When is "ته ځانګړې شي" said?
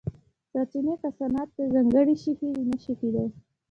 1.55-2.31